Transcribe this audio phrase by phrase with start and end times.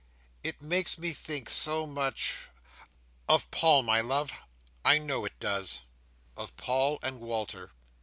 [0.41, 2.33] It makes me think so much—"
[3.29, 4.31] "Of Paul, my love.
[4.83, 5.81] I know it does."
[6.35, 7.69] Of Paul and Walter.